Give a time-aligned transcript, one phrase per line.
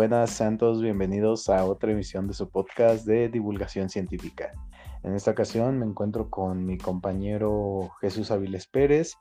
[0.00, 4.50] Buenas, santos, bienvenidos a otra emisión de su podcast de divulgación científica.
[5.02, 9.12] En esta ocasión me encuentro con mi compañero Jesús Aviles Pérez,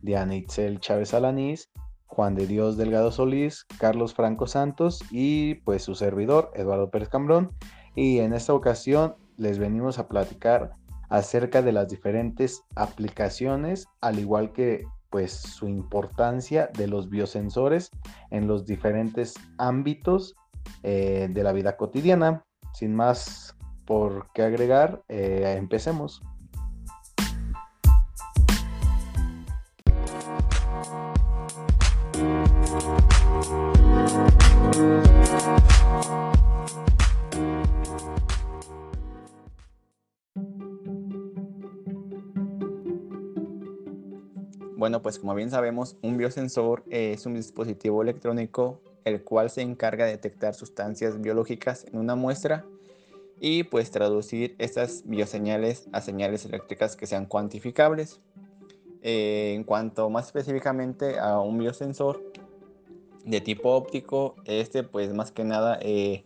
[0.00, 1.70] Diana Itzel Chávez Alanís,
[2.06, 7.50] Juan de Dios Delgado Solís, Carlos Franco Santos y pues su servidor Eduardo Pérez Cambrón.
[7.96, 10.70] Y en esta ocasión les venimos a platicar
[11.08, 17.90] acerca de las diferentes aplicaciones, al igual que pues su importancia de los biosensores
[18.30, 20.36] en los diferentes ámbitos
[20.82, 22.44] eh, de la vida cotidiana.
[22.74, 26.22] Sin más por qué agregar, eh, empecemos.
[44.78, 50.04] Bueno, pues como bien sabemos, un biosensor es un dispositivo electrónico el cual se encarga
[50.04, 52.64] de detectar sustancias biológicas en una muestra
[53.40, 58.20] y pues traducir estas bioseñales a señales eléctricas que sean cuantificables.
[59.02, 62.22] Eh, en cuanto más específicamente a un biosensor
[63.24, 66.24] de tipo óptico, este pues más que nada eh,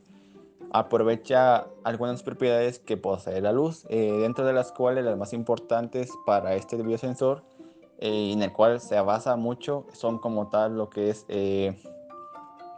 [0.73, 6.11] aprovecha algunas propiedades que posee la luz, eh, dentro de las cuales las más importantes
[6.27, 7.45] para este biosensor
[8.05, 11.81] eh, en el cual se basa mucho son como tal lo que es eh,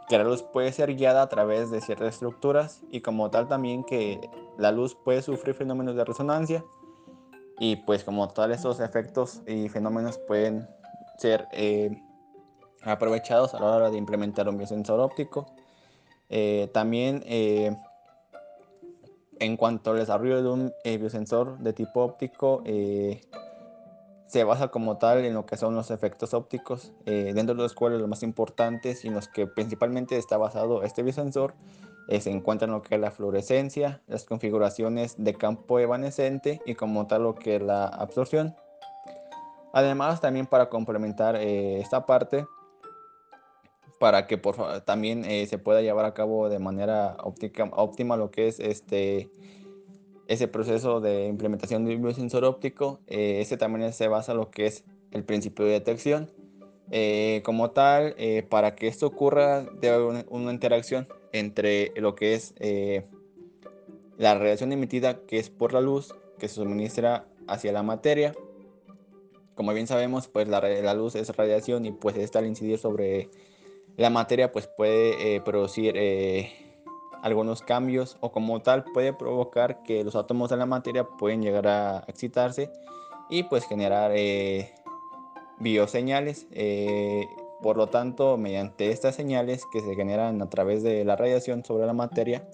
[0.07, 3.83] que la luz puede ser guiada a través de ciertas estructuras y como tal también
[3.83, 6.63] que la luz puede sufrir fenómenos de resonancia
[7.57, 10.69] y pues como tal esos efectos y fenómenos pueden
[11.17, 11.89] ser eh,
[12.83, 15.47] aprovechados a la hora de implementar un biosensor óptico.
[16.71, 17.23] también
[19.39, 22.61] en cuanto al desarrollo de un biosensor de tipo óptico,
[24.27, 27.73] se basa como tal en lo que son los efectos ópticos, eh, dentro de los
[27.73, 31.53] cuales los más importantes y en los que principalmente está basado este biosensor
[32.07, 37.07] eh, se encuentran lo que es la fluorescencia, las configuraciones de campo evanescente y como
[37.07, 38.55] tal lo que es la absorción.
[39.73, 42.45] Además, también para complementar eh, esta parte,
[43.99, 48.47] para que por, también se pueda llevar a cabo de manera óptica, óptima lo que
[48.47, 49.29] es este
[50.27, 54.49] ese proceso de implementación de un biosensor óptico, eh, ese también se basa en lo
[54.49, 56.31] que es el principio de detección.
[56.91, 62.35] Eh, como tal, eh, para que esto ocurra, debe haber una, interacción entre lo que
[62.35, 62.53] es
[64.17, 68.33] la radiación emitida, que es por la luz, que se suministra hacia la materia.
[69.55, 73.29] Como bien sabemos, pues la, la luz es radiación y pues esta al incidir sobre
[73.97, 75.95] la materia, pues puede producir
[77.25, 81.67] algunos cambios o como tal puede provocar que los átomos de la materia pueden llegar
[81.67, 82.69] a excitarse
[83.31, 84.71] y pues generar eh,
[85.57, 86.45] bioseñales.
[86.51, 87.25] Eh,
[87.63, 91.87] por lo tanto, mediante estas señales que se generan a través de la radiación sobre
[91.87, 92.47] la materia,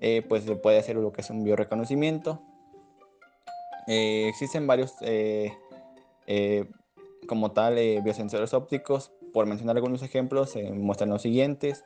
[0.00, 2.42] eh, pues se puede hacer lo que es un bioreconocimiento.
[3.86, 4.96] existen varios,
[7.28, 9.12] como tal, biosensores ópticos.
[9.32, 11.84] Por mencionar algunos ejemplos, se muestran los siguientes.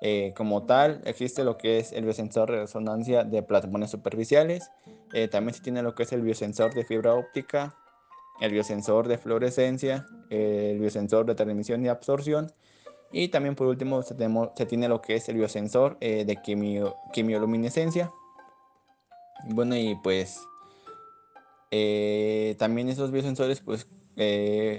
[0.00, 4.70] Eh, como tal, existe lo que es el biosensor de resonancia de plasmones superficiales.
[5.12, 7.74] Eh, también se tiene lo que es el biosensor de fibra óptica,
[8.40, 12.52] el biosensor de fluorescencia, el biosensor de transmisión y absorción.
[13.12, 14.14] Y también por último se,
[14.66, 16.36] tiene lo que es el biosensor eh, de
[17.12, 18.12] quimioluminescencia.
[19.46, 20.40] Bueno, y pues
[22.58, 23.88] también esos biosensores pues,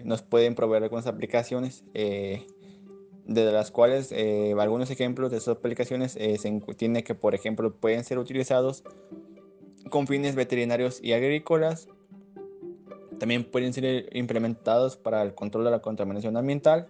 [0.06, 1.84] nos pueden proveer algunas aplicaciones
[3.26, 7.74] de las cuales eh, algunos ejemplos de esas aplicaciones eh, se tiene que, por ejemplo,
[7.74, 8.84] pueden ser utilizados
[9.90, 11.88] con fines veterinarios y agrícolas.
[13.20, 16.88] También pueden ser implementados para el control de la contaminación ambiental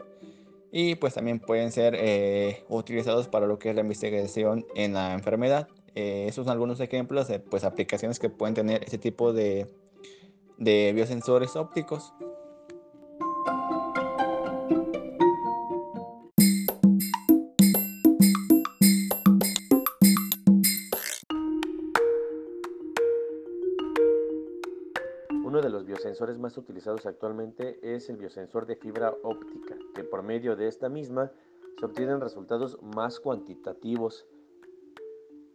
[0.72, 5.14] y pues también pueden ser eh, utilizados para lo que es la investigación en la
[5.14, 5.70] enfermedad.
[5.94, 9.68] esos son algunos ejemplos de pues, aplicaciones que pueden tener ese tipo de
[10.58, 12.12] biosensores ópticos.
[26.16, 30.88] Biosensores más utilizados actualmente es el biosensor de fibra óptica, que por medio de esta
[30.88, 31.30] misma
[31.78, 34.26] se obtienen resultados más cuantitativos.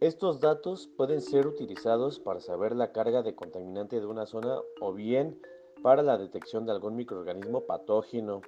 [0.01, 4.93] Estos datos pueden ser utilizados para saber la carga de contaminante de una zona o
[4.93, 5.41] bien
[5.81, 8.41] para la detección de algún microorganismo patógeno.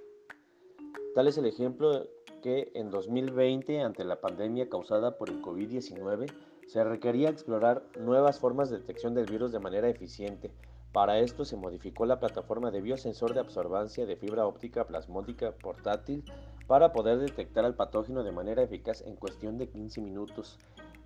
[1.15, 2.06] Tal es el ejemplo
[2.44, 6.31] que en 2020, ante la pandemia causada por el COVID-19,
[6.68, 10.51] se requería explorar nuevas formas de detección del virus de manera eficiente,
[10.94, 16.24] para esto se modificó la plataforma de biosensor de absorbancia de fibra óptica plasmódica portátil
[16.68, 20.60] para poder detectar al patógeno de manera eficaz en cuestión de 15 minutos,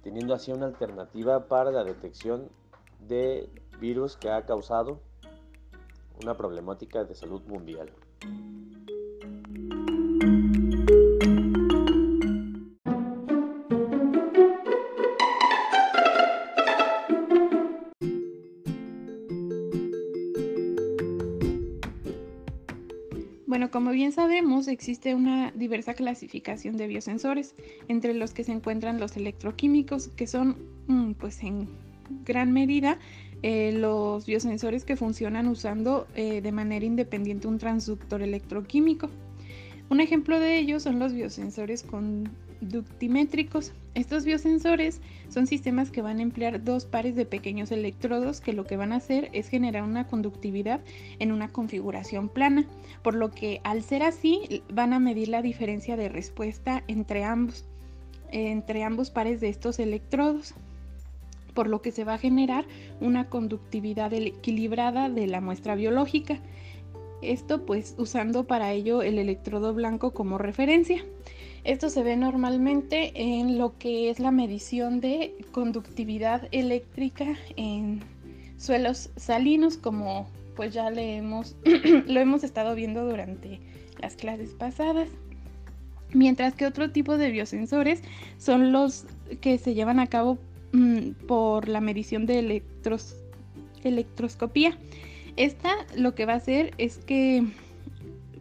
[0.04, 2.50] teniendo así una alternativa para la detección
[3.08, 3.50] de
[3.80, 5.00] virus que ha causado
[6.22, 7.90] una problemática de salud mundial.
[23.48, 27.56] Bueno, como bien sabemos, existe una diversa clasificación de biosensores,
[27.88, 30.58] entre los que se encuentran los electroquímicos, que son,
[30.88, 31.70] mm, pues en
[32.26, 33.00] gran medida,
[33.44, 39.10] eh, los biosensores que funcionan usando eh, de manera independiente un transductor electroquímico.
[39.90, 43.72] Un ejemplo de ello son los biosensores conductimétricos.
[43.98, 48.64] Estos biosensores son sistemas que van a emplear dos pares de pequeños electrodos que lo
[48.64, 50.82] que van a hacer es generar una conductividad
[51.18, 52.68] en una configuración plana,
[53.02, 57.66] por lo que al ser así van a medir la diferencia de respuesta entre ambos,
[58.32, 60.54] entre ambos pares de estos electrodos
[61.56, 62.66] por lo que se va a generar
[63.02, 66.38] una conductividad equilibrada de la muestra biológica.
[67.24, 71.04] Esto pues usando para ello el electrodo blanco como referencia.
[71.68, 78.02] Esto se ve normalmente en lo que es la medición de conductividad eléctrica en
[78.58, 81.56] suelos salinos, como pues ya le hemos,
[82.08, 83.60] lo hemos estado viendo durante
[84.02, 85.10] las clases pasadas.
[86.14, 88.02] Mientras que otro tipo de biosensores
[88.40, 89.06] son los
[89.42, 90.40] que se llevan a cabo
[90.74, 93.16] Mm, por la medición de electros,
[93.84, 94.78] electroscopía.
[95.38, 97.44] Esta lo que va a hacer es que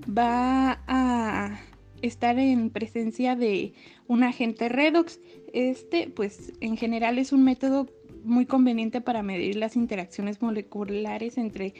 [0.07, 1.61] va a
[2.03, 3.75] estar en presencia de
[4.07, 5.21] un agente redox.
[5.53, 7.87] Este, pues en general es un método
[8.25, 11.75] muy conveniente para medir las interacciones moleculares entre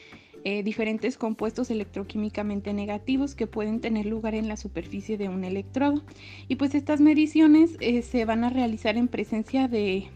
[0.45, 6.05] eh, diferentes compuestos electroquímicamente negativos que pueden tener lugar en la superficie de un electrodo.
[6.47, 10.09] Y pues estas mediciones eh, se van a realizar en presencia de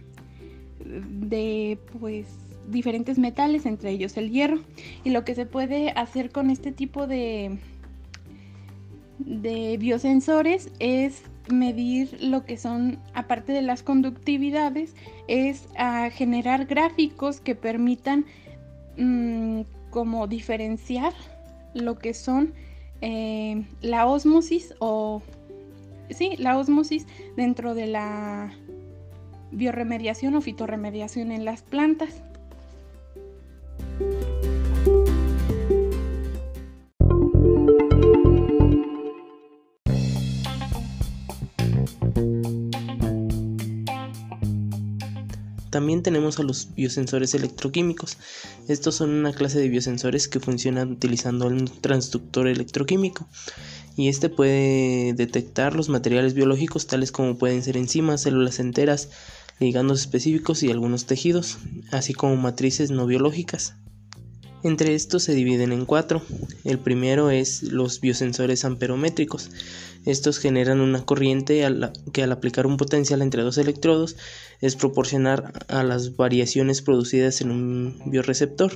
[0.85, 2.27] de pues
[2.69, 4.61] diferentes metales, entre ellos el hierro.
[5.05, 7.59] Y lo que se puede hacer con este tipo de,
[9.27, 14.95] de biosensores es medir lo que son, aparte de las conductividades,
[15.29, 18.25] es a generar gráficos que permitan
[18.97, 21.13] mm, como diferenciar
[21.75, 22.55] lo que son
[23.01, 25.23] eh, la osmosis o
[26.11, 27.07] sí, la osmosis
[27.37, 28.53] dentro de la
[29.53, 32.23] bioremediación o fitorremediación en las plantas.
[46.01, 48.17] También tenemos a los biosensores electroquímicos.
[48.69, 53.29] Estos son una clase de biosensores que funcionan utilizando un transductor electroquímico
[53.97, 59.11] y este puede detectar los materiales biológicos tales como pueden ser enzimas, células enteras,
[59.59, 61.59] ligandos específicos y algunos tejidos,
[61.91, 63.75] así como matrices no biológicas.
[64.63, 66.23] Entre estos se dividen en cuatro.
[66.65, 69.51] El primero es los biosensores amperométricos.
[70.07, 71.67] Estos generan una corriente
[72.13, 74.17] que al aplicar un potencial entre dos electrodos
[74.61, 78.73] es proporcional a las variaciones producidas en un bioreceptor.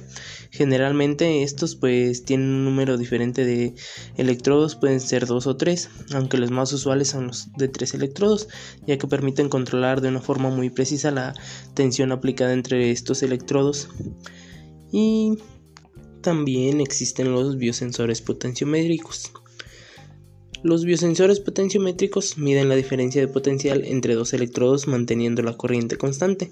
[0.50, 3.74] Generalmente estos pues tienen un número diferente de
[4.16, 8.48] electrodos, pueden ser dos o tres, aunque los más usuales son los de tres electrodos,
[8.86, 11.34] ya que permiten controlar de una forma muy precisa la
[11.74, 13.88] tensión aplicada entre estos electrodos.
[14.92, 15.38] Y
[16.24, 19.30] también existen los biosensores potenciométricos.
[20.62, 26.48] Los biosensores potenciométricos miden la diferencia de potencial entre dos electrodos manteniendo la corriente constante.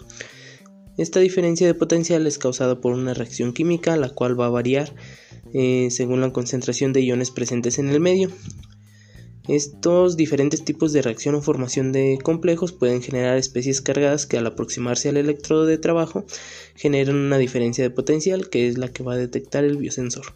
[0.98, 4.94] Esta diferencia de potencial es causada por una reacción química, la cual va a variar
[5.54, 8.30] eh, según la concentración de iones presentes en el medio.
[9.49, 14.46] Estos diferentes tipos de reacción o formación de complejos pueden generar especies cargadas que al
[14.46, 16.25] aproximarse al electrodo de trabajo
[16.76, 20.26] generan una diferencia de potencial que es la que va a detectar el biosensor.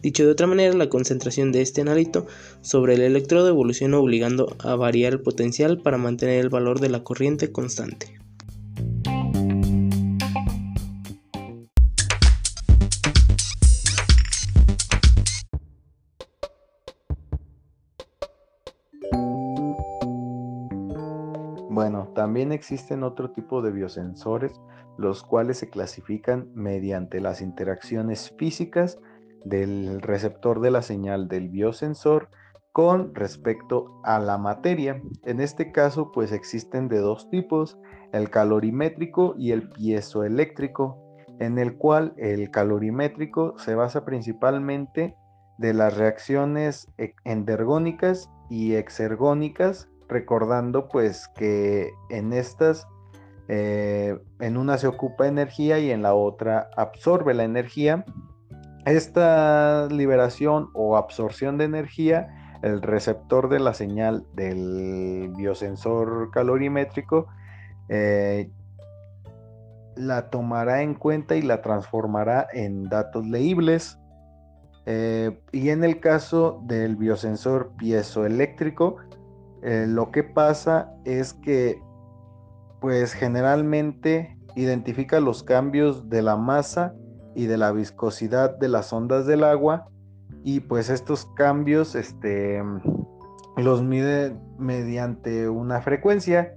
[0.00, 2.26] Dicho de otra manera, la concentración de este analito
[2.60, 7.02] sobre el electrodo evoluciona obligando a variar el potencial para mantener el valor de la
[7.02, 8.25] corriente constante.
[22.14, 24.60] También existen otro tipo de biosensores,
[24.98, 28.98] los cuales se clasifican mediante las interacciones físicas
[29.44, 32.28] del receptor de la señal del biosensor
[32.72, 35.00] con respecto a la materia.
[35.24, 37.78] En este caso, pues existen de dos tipos,
[38.12, 40.98] el calorimétrico y el piezoeléctrico,
[41.38, 45.16] en el cual el calorimétrico se basa principalmente
[45.58, 52.86] de las reacciones e-, endergónicas y exergónicas, recordando pues que en estas,
[53.48, 58.04] eh, en una se ocupa energía y en la otra absorbe la energía.
[58.84, 67.26] Esta liberación o absorción de energía, el receptor de la señal del biosensor calorimétrico,
[67.88, 68.50] eh,
[69.96, 73.98] la tomará en cuenta y la transformará en datos leíbles.
[74.88, 78.98] Eh, y en el caso del biosensor piezoeléctrico,
[79.62, 81.80] eh, lo que pasa es que,
[82.80, 86.94] pues generalmente identifica los cambios de la masa
[87.34, 89.88] y de la viscosidad de las ondas del agua
[90.42, 92.62] y pues estos cambios este,
[93.56, 96.54] los mide mediante una frecuencia.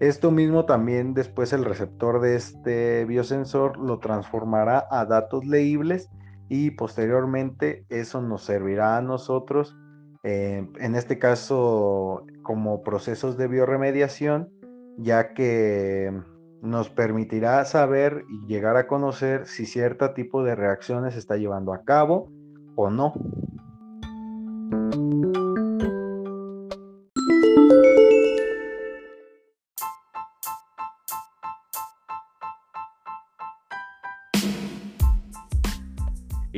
[0.00, 6.08] Esto mismo también después el receptor de este biosensor lo transformará a datos leíbles
[6.48, 9.76] y posteriormente eso nos servirá a nosotros,
[10.22, 14.50] eh, en este caso como procesos de bioremediación,
[14.98, 16.12] ya que
[16.60, 21.72] nos permitirá saber y llegar a conocer si cierto tipo de reacciones se está llevando
[21.72, 22.30] a cabo
[22.74, 23.12] o no.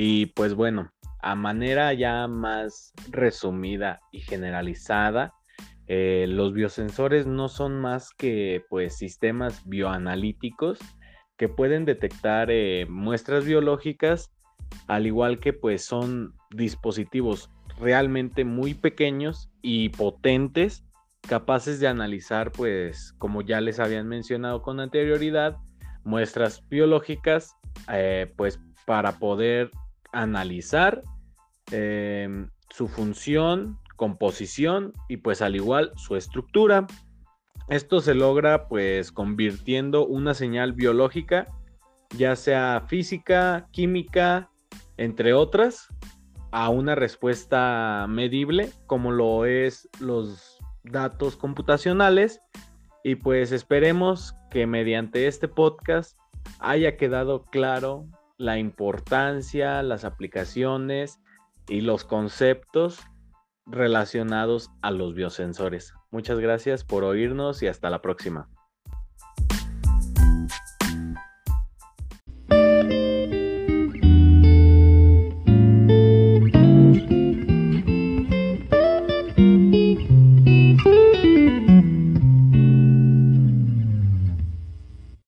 [0.03, 0.89] Y pues bueno,
[1.31, 5.33] a manera ya más resumida y generalizada,
[5.87, 10.81] eh, los biosensores no son más que pues sistemas bioanalíticos
[11.37, 14.33] que pueden detectar eh, muestras biológicas,
[14.89, 20.85] al igual que pues son dispositivos realmente muy pequeños y potentes,
[21.29, 25.59] capaces de analizar pues como ya les habían mencionado con anterioridad,
[26.03, 27.55] muestras biológicas
[27.89, 29.71] eh, pues para poder
[30.11, 31.05] analizar
[31.71, 36.87] em, su función, composición y pues al igual su estructura.
[37.69, 41.47] Esto se logra pues convirtiendo una señal biológica,
[42.17, 44.51] ya sea física, química,
[44.97, 45.89] entre otras,
[46.51, 52.41] a una respuesta medible como lo es los datos computacionales
[53.05, 56.19] y pues esperemos que mediante este podcast
[56.59, 61.21] haya quedado claro la importancia, las aplicaciones
[61.69, 63.01] y los conceptos
[63.67, 65.95] relacionados a los biosensores.
[66.11, 68.49] Muchas gracias por oírnos y hasta la próxima.